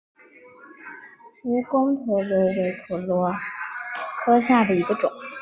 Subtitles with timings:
[1.43, 3.31] 蜈蚣蛇螺为蛇螺
[4.17, 5.11] 科下的一个种。